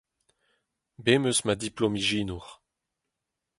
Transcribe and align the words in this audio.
Bet 1.03 1.15
em 1.17 1.23
eus 1.29 1.39
ma 1.45 1.53
diplom 1.61 1.95
jinour. 2.07 2.47